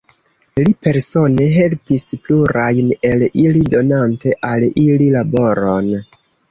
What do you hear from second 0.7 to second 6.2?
persone helpis plurajn el ili, donante al ili laboron.